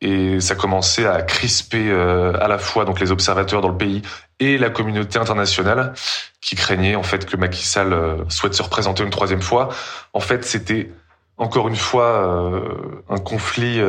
et 0.00 0.40
ça 0.40 0.54
commençait 0.54 1.06
à 1.06 1.22
crisper 1.22 1.90
euh, 1.90 2.32
à 2.40 2.48
la 2.48 2.58
fois 2.58 2.84
donc 2.84 3.00
les 3.00 3.12
observateurs 3.12 3.60
dans 3.60 3.68
le 3.68 3.76
pays 3.76 4.02
et 4.38 4.56
la 4.56 4.70
communauté 4.70 5.18
internationale 5.18 5.92
qui 6.40 6.56
craignait 6.56 6.94
en 6.96 7.02
fait 7.02 7.26
que 7.26 7.36
Macky 7.36 7.64
Sall 7.66 7.92
euh, 7.92 8.24
souhaite 8.28 8.54
se 8.54 8.62
représenter 8.62 9.02
une 9.04 9.10
troisième 9.10 9.42
fois. 9.42 9.68
En 10.14 10.20
fait, 10.20 10.44
c'était 10.44 10.90
encore 11.36 11.68
une 11.68 11.76
fois 11.76 12.06
euh, 12.06 13.02
un 13.08 13.18
conflit 13.18 13.80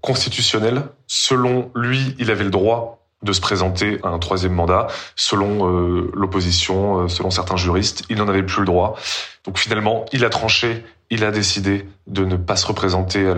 constitutionnel. 0.00 0.82
Selon 1.06 1.70
lui, 1.74 2.14
il 2.18 2.30
avait 2.30 2.44
le 2.44 2.50
droit 2.50 3.05
de 3.22 3.32
se 3.32 3.40
présenter 3.40 3.98
à 4.02 4.08
un 4.08 4.18
troisième 4.18 4.52
mandat. 4.52 4.88
Selon 5.16 5.66
l'opposition, 6.14 7.08
selon 7.08 7.30
certains 7.30 7.56
juristes, 7.56 8.04
il 8.10 8.18
n'en 8.18 8.28
avait 8.28 8.42
plus 8.42 8.60
le 8.60 8.66
droit. 8.66 8.96
Donc 9.44 9.58
finalement, 9.58 10.04
il 10.12 10.24
a 10.24 10.30
tranché 10.30 10.84
il 11.10 11.24
a 11.24 11.30
décidé 11.30 11.86
de 12.06 12.24
ne 12.24 12.36
pas 12.36 12.56
se 12.56 12.66
représenter 12.66 13.32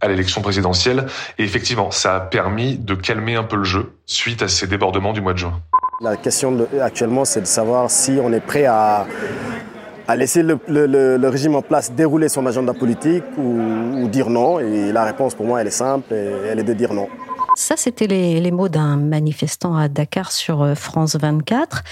à 0.00 0.08
l'élection 0.08 0.40
présidentielle. 0.40 1.06
Et 1.38 1.44
effectivement, 1.44 1.90
ça 1.90 2.16
a 2.16 2.20
permis 2.20 2.76
de 2.76 2.94
calmer 2.94 3.34
un 3.34 3.42
peu 3.42 3.56
le 3.56 3.64
jeu 3.64 3.92
suite 4.06 4.42
à 4.42 4.48
ces 4.48 4.66
débordements 4.66 5.12
du 5.12 5.20
mois 5.20 5.32
de 5.32 5.38
juin. 5.38 5.60
La 6.00 6.16
question 6.16 6.66
actuellement, 6.80 7.24
c'est 7.24 7.40
de 7.40 7.46
savoir 7.46 7.90
si 7.90 8.18
on 8.22 8.32
est 8.32 8.40
prêt 8.40 8.66
à, 8.66 9.06
à 10.06 10.16
laisser 10.16 10.42
le, 10.42 11.28
régime 11.28 11.56
en 11.56 11.62
place 11.62 11.92
dérouler 11.92 12.28
son 12.28 12.46
agenda 12.46 12.72
politique 12.72 13.24
ou, 13.36 14.08
dire 14.08 14.30
non. 14.30 14.60
Et 14.60 14.92
la 14.92 15.04
réponse 15.04 15.34
pour 15.34 15.46
moi, 15.46 15.60
elle 15.60 15.68
est 15.68 15.70
simple, 15.70 16.12
elle 16.12 16.58
est 16.58 16.64
de 16.64 16.74
dire 16.74 16.92
non. 16.92 17.08
Ça, 17.54 17.76
c'était 17.76 18.06
les, 18.06 18.50
mots 18.50 18.68
d'un 18.68 18.96
manifestant 18.96 19.76
à 19.76 19.88
Dakar 19.88 20.32
sur 20.32 20.62
euh, 20.62 20.74
France 20.74 21.16
24. 21.16 21.82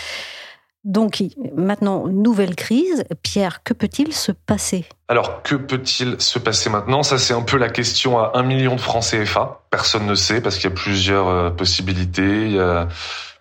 Donc 0.85 1.23
maintenant, 1.55 2.07
nouvelle 2.07 2.57
crise. 2.57 3.05
Pierre, 3.23 3.63
que 3.63 3.75
peut-il 3.75 4.15
se 4.15 4.33
passer? 4.33 4.87
Alors, 5.09 5.43
que 5.43 5.55
peut-il 5.55 6.19
se 6.21 6.39
passer 6.39 6.71
maintenant? 6.71 7.03
Ça, 7.03 7.19
c'est 7.19 7.35
un 7.35 7.43
peu 7.43 7.59
la 7.59 7.69
question 7.69 8.19
à 8.19 8.33
un 8.35 8.43
million 8.43 8.77
de 8.77 8.81
francs 8.81 9.05
CFA. 9.05 9.63
Personne 9.71 10.07
ne 10.07 10.15
sait 10.15 10.41
parce 10.41 10.57
qu'il 10.57 10.71
y 10.71 10.73
a 10.73 10.77
plusieurs 10.77 11.29
euh, 11.29 11.51
possibilités, 11.51 12.47
il 12.47 12.53
y 12.53 12.59
a 12.59 12.89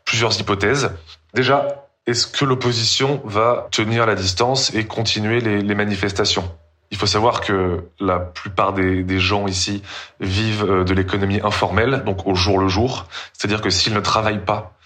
plusieurs 0.04 0.38
hypothèses. 0.40 0.92
Déjà, 1.34 1.90
est-ce 2.10 2.26
que 2.28 2.44
l'opposition 2.44 3.22
va 3.24 3.68
tenir 3.72 4.06
la 4.06 4.16
distance 4.16 4.74
et 4.74 4.86
continuer 4.86 5.42
les, 5.42 5.76
manifestations? 5.76 6.44
Il 6.92 6.98
faut 6.98 7.06
savoir 7.06 7.42
que 7.42 7.84
la 8.00 8.20
plupart 8.20 8.74
des, 8.74 9.20
gens 9.20 9.48
ici 9.48 9.84
vivent 10.20 10.66
euh, 10.70 10.84
de 10.84 10.94
l'économie 10.94 11.40
informelle, 11.44 12.04
donc 12.06 12.26
au 12.26 12.36
jour 12.36 12.60
le 12.60 12.68
jour. 12.68 13.08
C'est-à-dire 13.34 13.62
que 13.62 13.70
s'ils 13.70 13.94
ne 13.94 14.00
travaillent 14.00 14.44
pas, 14.44 14.78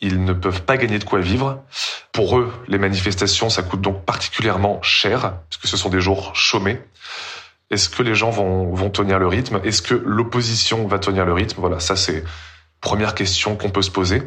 ils 0.00 0.24
ne 0.24 0.32
peuvent 0.32 0.62
pas 0.62 0.78
gagner 0.78 0.98
de 0.98 1.04
quoi 1.04 1.20
vivre. 1.20 1.62
Pour 2.12 2.38
eux, 2.38 2.52
les 2.68 2.78
manifestations, 2.78 3.50
ça 3.50 3.62
coûte 3.62 3.82
donc 3.82 4.04
particulièrement 4.04 4.80
cher, 4.82 5.34
puisque 5.50 5.66
ce 5.66 5.76
sont 5.76 5.90
des 5.90 6.00
jours 6.00 6.34
chômés. 6.34 6.80
Est-ce 7.70 7.88
que 7.88 8.02
les 8.02 8.14
gens 8.14 8.30
vont, 8.30 8.72
vont 8.74 8.90
tenir 8.90 9.18
le 9.18 9.26
rythme? 9.26 9.60
Est-ce 9.62 9.82
que 9.82 9.94
l'opposition 9.94 10.86
va 10.86 10.98
tenir 10.98 11.26
le 11.26 11.34
rythme? 11.34 11.60
Voilà, 11.60 11.78
ça 11.78 11.94
c'est 11.94 12.24
première 12.80 13.14
question 13.14 13.56
qu'on 13.56 13.70
peut 13.70 13.82
se 13.82 13.90
poser. 13.90 14.22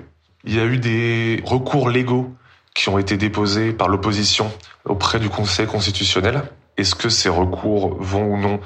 Il 0.45 0.53
y 0.53 0.59
a 0.59 0.65
eu 0.65 0.77
des 0.77 1.41
recours 1.43 1.89
légaux 1.89 2.33
qui 2.75 2.89
ont 2.89 2.97
été 2.97 3.17
déposés 3.17 3.73
par 3.73 3.87
l'opposition 3.87 4.51
auprès 4.85 5.19
du 5.19 5.29
Conseil 5.29 5.67
constitutionnel. 5.67 6.43
Est-ce 6.77 6.95
que 6.95 7.09
ces 7.09 7.29
recours 7.29 7.95
vont 7.99 8.25
ou 8.25 8.37
non 8.37 8.59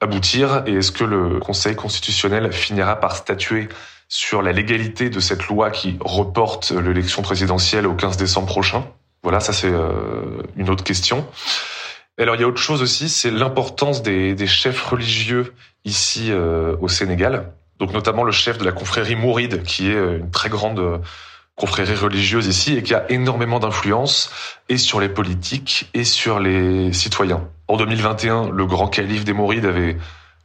aboutir 0.00 0.64
et 0.66 0.74
est-ce 0.74 0.92
que 0.92 1.04
le 1.04 1.38
Conseil 1.40 1.76
constitutionnel 1.76 2.52
finira 2.52 2.96
par 2.96 3.16
statuer 3.16 3.68
sur 4.08 4.42
la 4.42 4.52
légalité 4.52 5.10
de 5.10 5.20
cette 5.20 5.46
loi 5.48 5.70
qui 5.70 5.96
reporte 6.00 6.72
l'élection 6.72 7.22
présidentielle 7.22 7.86
au 7.86 7.94
15 7.94 8.16
décembre 8.16 8.46
prochain? 8.46 8.84
Voilà, 9.22 9.40
ça 9.40 9.52
c'est 9.52 9.72
euh, 9.72 10.42
une 10.56 10.68
autre 10.68 10.84
question. 10.84 11.26
Alors 12.18 12.36
il 12.36 12.42
y 12.42 12.44
a 12.44 12.46
autre 12.46 12.60
chose 12.60 12.82
aussi, 12.82 13.08
c'est 13.08 13.30
l'importance 13.30 14.02
des, 14.02 14.46
chefs 14.46 14.82
religieux 14.82 15.54
ici 15.84 16.30
euh, 16.30 16.76
au 16.80 16.88
Sénégal. 16.88 17.52
Donc 17.78 17.92
notamment 17.92 18.22
le 18.22 18.32
chef 18.32 18.58
de 18.58 18.64
la 18.64 18.72
confrérie 18.72 19.16
Mouride, 19.16 19.62
qui 19.62 19.90
est 19.90 19.96
euh, 19.96 20.18
une 20.18 20.30
très 20.30 20.48
grande 20.48 21.00
confrérie 21.56 21.94
religieuse 21.94 22.46
ici 22.46 22.76
et 22.76 22.82
qui 22.82 22.94
a 22.94 23.04
énormément 23.10 23.60
d'influence 23.60 24.30
et 24.68 24.76
sur 24.76 25.00
les 25.00 25.08
politiques 25.08 25.88
et 25.94 26.04
sur 26.04 26.40
les 26.40 26.92
citoyens. 26.92 27.48
En 27.68 27.76
2021, 27.76 28.50
le 28.50 28.66
grand 28.66 28.88
calife 28.88 29.24
des 29.24 29.32
Mourides 29.32 29.66
avait 29.66 29.96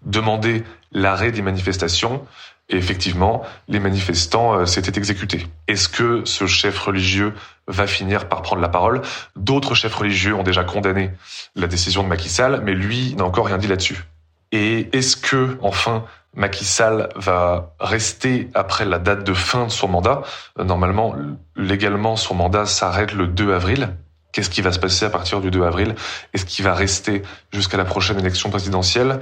demandé 0.04 0.64
l'arrêt 0.92 1.32
des 1.32 1.42
manifestations 1.42 2.26
et 2.70 2.78
effectivement, 2.78 3.44
les 3.68 3.80
manifestants 3.80 4.60
euh, 4.60 4.66
s'étaient 4.66 4.98
exécutés. 4.98 5.48
Est-ce 5.68 5.90
que 5.90 6.24
ce 6.26 6.46
chef 6.46 6.78
religieux 6.78 7.34
va 7.68 7.88
finir 7.88 8.30
par 8.30 8.44
prendre 8.44 8.62
la 8.62 8.70
parole? 8.70 9.02
D'autres 9.36 9.74
chefs 9.74 9.96
religieux 9.96 10.36
ont 10.36 10.44
déjà 10.44 10.64
condamné 10.64 11.12
la 11.56 11.66
décision 11.66 12.04
de 12.04 12.08
Macky 12.08 12.30
Sall, 12.30 12.62
mais 12.64 12.74
lui 12.74 13.16
n'a 13.16 13.26
encore 13.26 13.48
rien 13.48 13.58
dit 13.58 13.68
là-dessus. 13.68 14.04
Et 14.52 14.90
est-ce 14.96 15.18
que, 15.18 15.58
enfin, 15.62 16.06
Macky 16.36 16.66
Sall 16.66 17.10
va 17.16 17.74
rester 17.80 18.50
après 18.54 18.86
la 18.86 19.00
date 19.00 19.24
de 19.24 19.34
fin 19.34 19.66
de 19.66 19.72
son 19.72 19.88
mandat. 19.88 20.22
Normalement, 20.58 21.16
légalement, 21.56 22.16
son 22.16 22.36
mandat 22.36 22.66
s'arrête 22.66 23.14
le 23.14 23.28
2 23.28 23.54
avril. 23.54 23.96
Qu'est-ce 24.32 24.52
qui 24.52 24.62
va 24.62 24.72
se 24.72 24.78
passer 24.78 25.06
à 25.06 25.10
partir 25.10 25.42
du 25.42 25.50
2 25.50 25.64
avril? 25.64 25.96
Est-ce 26.34 26.46
qu'il 26.46 26.64
va 26.64 26.76
rester 26.76 27.24
jusqu'à 27.52 27.78
la 27.78 27.86
prochaine 27.86 28.20
élection 28.20 28.52
présidentielle? 28.52 29.20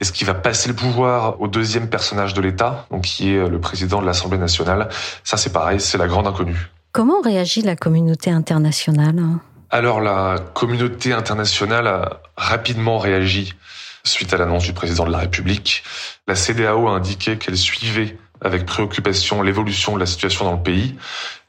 Est-ce 0.00 0.12
qu'il 0.12 0.26
va 0.26 0.34
passer 0.34 0.68
le 0.68 0.74
pouvoir 0.74 1.40
au 1.40 1.48
deuxième 1.48 1.88
personnage 1.88 2.34
de 2.34 2.42
l'État, 2.42 2.86
donc 2.90 3.04
qui 3.04 3.34
est 3.34 3.48
le 3.48 3.58
président 3.58 4.02
de 4.02 4.06
l'Assemblée 4.06 4.36
nationale? 4.38 4.90
Ça, 5.24 5.38
c'est 5.38 5.52
pareil, 5.52 5.80
c'est 5.80 5.96
la 5.96 6.08
grande 6.08 6.26
inconnue. 6.26 6.68
Comment 6.92 7.22
réagit 7.22 7.62
la 7.62 7.74
communauté 7.74 8.30
internationale? 8.30 9.22
Alors, 9.70 10.00
la 10.00 10.36
communauté 10.52 11.14
internationale 11.14 11.86
a 11.86 12.20
rapidement 12.36 12.98
réagi 12.98 13.54
suite 14.04 14.32
à 14.32 14.36
l'annonce 14.36 14.64
du 14.64 14.72
président 14.72 15.04
de 15.04 15.12
la 15.12 15.18
République. 15.18 15.82
La 16.26 16.34
CDAO 16.34 16.88
a 16.88 16.92
indiqué 16.92 17.38
qu'elle 17.38 17.56
suivait 17.56 18.16
avec 18.40 18.64
préoccupation 18.66 19.42
l'évolution 19.42 19.94
de 19.94 20.00
la 20.00 20.06
situation 20.06 20.44
dans 20.44 20.56
le 20.56 20.62
pays 20.62 20.96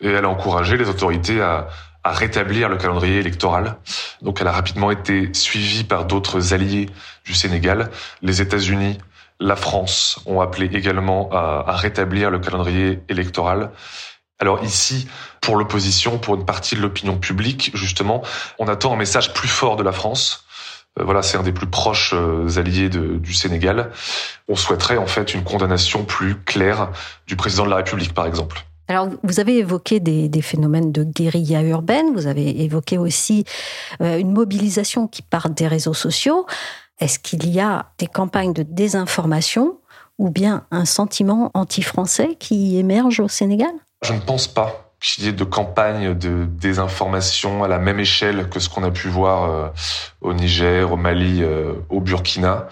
et 0.02 0.10
elle 0.10 0.26
a 0.26 0.30
encouragé 0.30 0.78
les 0.78 0.90
autorités 0.90 1.42
à 1.42 1.68
rétablir 2.04 2.68
le 2.68 2.78
calendrier 2.78 3.18
électoral. 3.18 3.78
Donc 4.22 4.42
elle 4.42 4.48
a 4.48 4.52
rapidement 4.52 4.92
été 4.92 5.34
suivie 5.34 5.84
par 5.84 6.06
d'autres 6.06 6.54
alliés 6.54 6.90
du 7.26 7.34
Sénégal. 7.34 7.92
Les 8.22 8.42
États-Unis, 8.42 8.98
la 9.40 9.56
France 9.56 10.20
ont 10.26 10.42
appelé 10.42 10.70
également 10.76 11.30
à, 11.32 11.64
à, 11.68 11.76
rétablir 11.76 12.30
le 12.30 12.40
calendrier 12.40 13.00
électoral. 13.10 13.72
Alors 14.40 14.64
ici, 14.64 15.08
pour 15.40 15.56
l'opposition, 15.56 16.18
pour 16.18 16.36
une 16.36 16.46
partie 16.46 16.76
de 16.76 16.82
l'opinion 16.82 17.18
publique, 17.18 17.72
justement, 17.76 18.24
on 18.58 18.68
attend 18.68 18.94
un 18.94 18.98
message 18.98 19.34
plus 19.34 19.48
fort 19.48 19.76
de 19.76 19.84
la 19.84 19.92
France. 19.92 20.46
Euh, 21.00 21.04
voilà, 21.04 21.22
c'est 21.22 21.38
un 21.38 21.44
des 21.44 21.54
plus 21.54 21.68
proches 21.68 22.14
euh, 22.14 22.58
alliés 22.58 22.90
de, 22.90 23.18
du 23.18 23.34
Sénégal. 23.34 23.92
On 24.48 24.56
souhaiterait 24.56 24.98
en 24.98 25.08
fait 25.08 25.34
une 25.34 25.44
condamnation 25.44 26.04
plus 26.04 26.36
claire 26.36 26.92
du 27.28 27.36
président 27.36 27.66
de 27.66 27.70
la 27.70 27.78
République, 27.78 28.14
par 28.14 28.26
exemple. 28.26 28.66
Alors, 28.88 29.08
vous 29.24 29.40
avez 29.40 29.58
évoqué 29.60 30.02
des, 30.02 30.42
phénomènes 30.42 30.92
de 30.92 31.06
guérilla 31.06 31.62
urbaine, 31.62 32.14
vous 32.14 32.28
avez 32.28 32.62
évoqué 32.64 32.98
aussi 32.98 33.46
euh, 34.02 34.18
une 34.18 34.34
mobilisation 34.34 35.08
qui 35.08 35.22
part 35.22 35.50
des 35.50 35.68
réseaux 35.68 35.94
sociaux. 35.94 36.46
Est-ce 37.00 37.18
qu'il 37.18 37.50
y 37.50 37.62
a 37.62 37.86
des 38.00 38.08
campagnes 38.08 38.52
de 38.52 38.64
désinformation 38.64 39.78
ou 40.18 40.30
bien 40.30 40.66
un 40.72 40.84
sentiment 40.84 41.52
anti-français 41.54 42.36
qui 42.38 42.78
émerge 42.78 43.22
au 43.22 43.30
Sénégal? 43.30 43.72
Je 44.04 44.12
ne 44.12 44.20
pense 44.20 44.48
pas 44.48 44.91
qu'il 45.02 45.26
y 45.26 45.28
ait 45.28 45.34
de 45.34 45.44
campagne 45.44 46.14
de 46.14 46.46
désinformation 46.46 47.64
à 47.64 47.68
la 47.68 47.80
même 47.80 48.00
échelle 48.00 48.48
que 48.50 48.60
ce 48.60 48.70
qu'on 48.70 48.84
a 48.84 48.92
pu 48.92 49.08
voir 49.08 49.50
euh, 49.50 49.68
au 50.22 50.34
Niger, 50.34 50.92
au 50.92 50.96
Mali, 50.96 51.42
euh, 51.42 51.74
au 51.90 52.00
Burkina. 52.00 52.68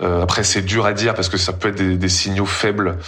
Euh, 0.00 0.22
après, 0.22 0.44
c'est 0.44 0.62
dur 0.62 0.86
à 0.86 0.92
dire 0.92 1.14
parce 1.14 1.28
que 1.28 1.36
ça 1.36 1.52
peut 1.52 1.68
être 1.68 1.76
des, 1.76 1.96
des 1.96 2.08
signaux 2.08 2.46
faibles 2.46 2.98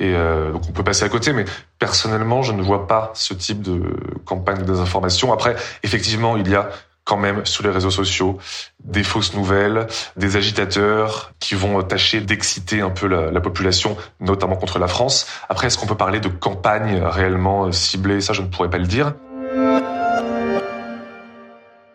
et 0.00 0.12
donc 0.12 0.62
on 0.68 0.72
peut 0.72 0.84
passer 0.84 1.02
à 1.02 1.08
côté. 1.08 1.32
Mais 1.32 1.44
personnellement, 1.80 2.42
je 2.42 2.52
ne 2.52 2.62
vois 2.62 2.86
pas 2.86 3.10
ce 3.14 3.34
type 3.34 3.62
de 3.62 3.82
campagne 4.24 4.58
de 4.58 4.62
désinformation. 4.62 5.32
Après, 5.32 5.56
effectivement, 5.82 6.36
il 6.36 6.48
y 6.48 6.54
a 6.54 6.68
quand 7.08 7.16
même 7.16 7.46
sur 7.46 7.64
les 7.64 7.70
réseaux 7.70 7.90
sociaux 7.90 8.36
des 8.84 9.02
fausses 9.02 9.32
nouvelles, 9.32 9.86
des 10.16 10.36
agitateurs 10.36 11.32
qui 11.40 11.54
vont 11.54 11.82
tâcher 11.82 12.20
d'exciter 12.20 12.82
un 12.82 12.90
peu 12.90 13.08
la, 13.08 13.30
la, 13.30 13.40
population, 13.40 13.96
notamment 14.20 14.56
contre 14.56 14.78
la 14.78 14.88
France. 14.88 15.26
Après, 15.48 15.68
est-ce 15.68 15.78
qu'on 15.78 15.86
peut 15.86 15.96
parler 15.96 16.20
de 16.20 16.28
campagne 16.28 17.00
réellement 17.02 17.72
ciblée? 17.72 18.20
Ça, 18.20 18.34
je 18.34 18.42
ne 18.42 18.48
pourrais 18.48 18.68
pas 18.68 18.76
le 18.76 18.86
dire. 18.86 19.14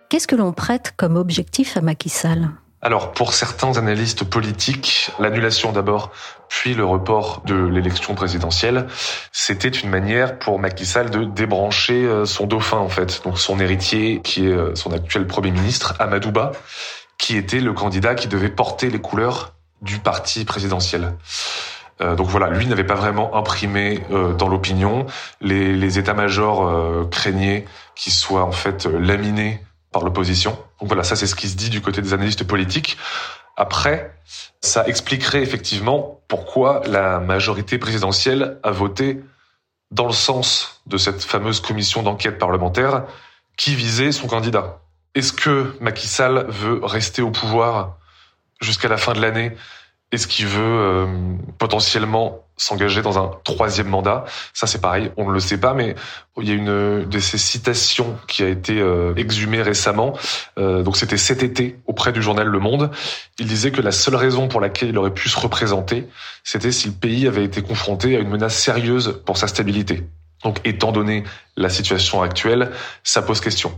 Qu'est-ce 0.09 0.27
que 0.27 0.35
l'on 0.35 0.51
prête 0.51 0.93
comme 0.97 1.15
objectif 1.15 1.77
à 1.77 1.81
Macky 1.81 2.09
Sall? 2.09 2.49
Alors, 2.83 3.13
pour 3.13 3.33
certains 3.33 3.77
analystes 3.77 4.25
politiques, 4.25 5.09
l'annulation 5.17 5.71
d'abord, 5.71 6.11
puis 6.49 6.73
le 6.73 6.83
report 6.83 7.41
de 7.45 7.55
l'élection 7.55 8.13
présidentielle, 8.13 8.87
c'était 9.31 9.69
une 9.69 9.89
manière 9.89 10.37
pour 10.37 10.59
Macky 10.59 10.85
Sall 10.85 11.09
de 11.09 11.23
débrancher 11.23 12.03
euh, 12.03 12.25
son 12.25 12.45
dauphin, 12.45 12.79
en 12.79 12.89
fait. 12.89 13.21
Donc, 13.23 13.39
son 13.39 13.57
héritier, 13.61 14.19
qui 14.21 14.47
est 14.47 14.51
euh, 14.51 14.75
son 14.75 14.91
actuel 14.91 15.25
premier 15.27 15.51
ministre, 15.51 15.95
Amadouba, 15.97 16.51
qui 17.17 17.37
était 17.37 17.61
le 17.61 17.71
candidat 17.71 18.15
qui 18.15 18.27
devait 18.27 18.49
porter 18.49 18.89
les 18.89 18.99
couleurs 18.99 19.53
du 19.81 19.99
parti 19.99 20.43
présidentiel. 20.43 21.13
Euh, 22.01 22.15
donc 22.15 22.27
voilà, 22.27 22.49
lui 22.49 22.67
n'avait 22.67 22.83
pas 22.83 22.95
vraiment 22.95 23.33
imprimé 23.33 24.03
dans 24.37 24.49
l'opinion. 24.49 25.05
Les, 25.39 25.73
les 25.73 25.99
états-majors 25.99 27.09
craignaient 27.09 27.63
qu'il 27.95 28.11
soit 28.11 28.43
en 28.43 28.51
fait 28.51 28.87
laminé 28.87 29.61
par 29.93 30.03
l'opposition. 30.03 30.57
Donc 30.83 30.89
voilà, 30.89 31.05
ça 31.05 31.15
c'est 31.15 31.27
ce 31.27 31.35
qui 31.35 31.47
se 31.47 31.55
dit 31.55 31.69
du 31.69 31.79
côté 31.79 32.01
des 32.01 32.13
analystes 32.13 32.43
politiques. 32.43 32.97
Après, 33.55 34.13
ça 34.59 34.85
expliquerait 34.85 35.41
effectivement 35.41 36.19
pourquoi 36.27 36.81
la 36.87 37.21
majorité 37.21 37.77
présidentielle 37.77 38.59
a 38.63 38.71
voté 38.71 39.21
dans 39.91 40.07
le 40.07 40.11
sens 40.11 40.81
de 40.85 40.97
cette 40.97 41.23
fameuse 41.23 41.61
commission 41.61 42.03
d'enquête 42.03 42.37
parlementaire 42.37 43.05
qui 43.55 43.75
visait 43.75 44.11
son 44.11 44.27
candidat. 44.27 44.81
Est-ce 45.15 45.31
que 45.31 45.73
Macky 45.79 46.09
Sall 46.09 46.47
veut 46.49 46.81
rester 46.83 47.21
au 47.21 47.31
pouvoir 47.31 47.95
jusqu'à 48.59 48.89
la 48.89 48.97
fin 48.97 49.13
de 49.13 49.21
l'année 49.21 49.55
est-ce 50.13 50.27
qu'il 50.27 50.45
veut 50.45 50.61
euh, 50.61 51.07
potentiellement 51.57 52.45
s'engager 52.55 53.01
dans 53.01 53.17
un 53.17 53.31
troisième 53.43 53.87
mandat? 53.87 54.25
Ça, 54.53 54.67
c'est 54.67 54.79
pareil, 54.79 55.11
on 55.17 55.27
ne 55.27 55.33
le 55.33 55.39
sait 55.39 55.57
pas, 55.57 55.73
mais 55.73 55.95
il 56.39 56.47
y 56.47 56.51
a 56.51 56.53
une 56.53 57.03
de 57.03 57.19
ces 57.19 57.39
citations 57.39 58.15
qui 58.27 58.43
a 58.43 58.47
été 58.47 58.79
euh, 58.79 59.15
exhumée 59.15 59.63
récemment. 59.63 60.13
Euh, 60.59 60.83
donc, 60.83 60.97
c'était 60.97 61.17
cet 61.17 61.41
été 61.41 61.79
auprès 61.87 62.11
du 62.11 62.21
journal 62.21 62.47
Le 62.47 62.59
Monde. 62.59 62.91
Il 63.39 63.47
disait 63.47 63.71
que 63.71 63.81
la 63.81 63.91
seule 63.91 64.15
raison 64.15 64.47
pour 64.47 64.61
laquelle 64.61 64.89
il 64.89 64.97
aurait 64.99 65.15
pu 65.15 65.29
se 65.29 65.39
représenter, 65.39 66.07
c'était 66.43 66.71
si 66.71 66.89
le 66.89 66.93
pays 66.93 67.27
avait 67.27 67.43
été 67.43 67.63
confronté 67.63 68.15
à 68.15 68.19
une 68.19 68.29
menace 68.29 68.55
sérieuse 68.55 69.19
pour 69.25 69.37
sa 69.37 69.47
stabilité. 69.47 70.03
Donc, 70.43 70.59
étant 70.63 70.91
donné 70.91 71.23
la 71.57 71.69
situation 71.69 72.21
actuelle, 72.21 72.69
ça 73.03 73.23
pose 73.23 73.41
question. 73.41 73.73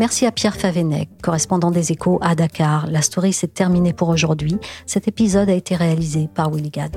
Merci 0.00 0.24
à 0.24 0.32
Pierre 0.32 0.56
Favenec, 0.56 1.10
correspondant 1.22 1.70
des 1.70 1.92
échos 1.92 2.18
à 2.22 2.34
Dakar. 2.34 2.86
La 2.86 3.02
story 3.02 3.34
s'est 3.34 3.48
terminée 3.48 3.92
pour 3.92 4.08
aujourd'hui. 4.08 4.56
Cet 4.86 5.08
épisode 5.08 5.50
a 5.50 5.52
été 5.52 5.76
réalisé 5.76 6.26
par 6.34 6.50
Willy 6.50 6.70
Gad. 6.70 6.96